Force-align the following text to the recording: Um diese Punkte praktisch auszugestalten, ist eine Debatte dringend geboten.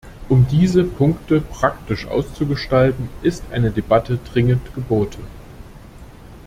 Um 0.29 0.47
diese 0.47 0.83
Punkte 0.83 1.41
praktisch 1.41 2.07
auszugestalten, 2.07 3.07
ist 3.21 3.43
eine 3.51 3.69
Debatte 3.69 4.17
dringend 4.33 4.73
geboten. 4.73 5.21